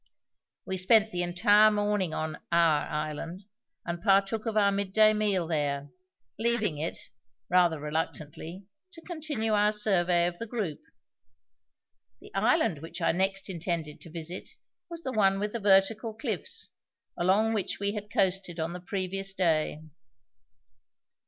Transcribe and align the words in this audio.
We 0.65 0.77
spent 0.77 1.11
the 1.11 1.21
entire 1.21 1.69
morning 1.69 2.11
on 2.11 2.39
"our" 2.51 2.87
island, 2.87 3.43
and 3.85 4.01
partook 4.01 4.47
of 4.47 4.57
our 4.57 4.71
mid 4.71 4.93
day 4.93 5.13
meal 5.13 5.45
there, 5.45 5.89
leaving 6.39 6.79
it, 6.79 6.97
rather 7.49 7.79
reluctantly, 7.79 8.65
to 8.93 9.01
continue 9.03 9.53
our 9.53 9.71
survey 9.71 10.25
of 10.25 10.39
the 10.39 10.47
group. 10.47 10.79
The 12.19 12.33
island 12.33 12.79
which 12.79 12.99
I 12.99 13.11
next 13.11 13.47
intended 13.47 14.01
to 14.01 14.09
visit 14.09 14.49
was 14.89 15.03
the 15.03 15.13
one 15.13 15.39
with 15.39 15.51
the 15.51 15.59
vertical 15.59 16.15
cliffs, 16.15 16.73
along 17.15 17.53
which 17.53 17.79
we 17.79 17.91
had 17.93 18.11
coasted 18.11 18.59
on 18.59 18.73
the 18.73 18.79
previous 18.81 19.35
day. 19.35 19.83